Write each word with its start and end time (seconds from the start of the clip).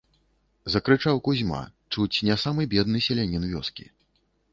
-закрычаў 0.75 1.19
Кузьма, 1.27 1.59
чуць 1.93 2.21
не 2.29 2.37
самы 2.45 2.65
бедны 2.73 3.03
селянiн 3.09 3.45
вёскi. 3.53 3.85